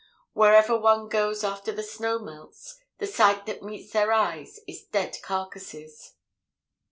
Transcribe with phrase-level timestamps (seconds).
[0.33, 5.17] Wherever one goes after the snow melts, the sight that meets their eyes is dead
[5.21, 6.15] carcases.